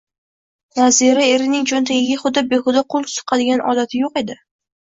[0.79, 4.41] Nazira erining cho`ntagiga huda-behuda qo`l suqadigan odati yo`q edi